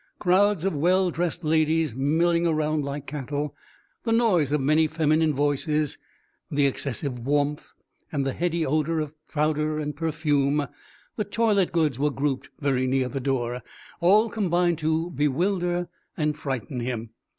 [0.17, 3.55] Crowds of well dressed ladies milling round like cattle,
[4.03, 5.99] the noise of many feminine voices,
[6.49, 7.69] the excessive warmth
[8.11, 10.67] and the heady odour of powder and perfume
[11.17, 13.61] the toilet goods were grouped very near the door
[13.99, 15.87] all combined to bewilder
[16.17, 17.11] and frighten him.